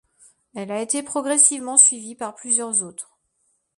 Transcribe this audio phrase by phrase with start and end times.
[0.55, 3.19] Elle a été progressivement suivi par plusieurs autres.